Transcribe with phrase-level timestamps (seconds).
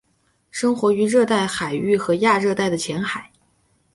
[0.49, 3.29] 生活于热带海域及亚热带的浅海。